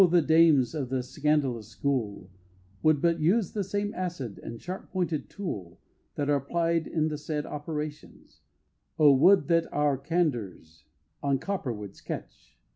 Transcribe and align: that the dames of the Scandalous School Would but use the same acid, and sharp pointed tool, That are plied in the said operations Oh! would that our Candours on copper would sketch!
that 0.01 0.09
the 0.09 0.21
dames 0.23 0.73
of 0.73 0.89
the 0.89 1.03
Scandalous 1.03 1.67
School 1.67 2.27
Would 2.81 3.03
but 3.03 3.19
use 3.19 3.51
the 3.51 3.63
same 3.63 3.93
acid, 3.93 4.39
and 4.39 4.59
sharp 4.59 4.89
pointed 4.89 5.29
tool, 5.29 5.79
That 6.15 6.27
are 6.27 6.39
plied 6.39 6.87
in 6.87 7.07
the 7.09 7.19
said 7.19 7.45
operations 7.45 8.41
Oh! 8.97 9.11
would 9.13 9.47
that 9.49 9.71
our 9.71 9.99
Candours 9.99 10.85
on 11.21 11.37
copper 11.37 11.71
would 11.71 11.93
sketch! 11.95 12.57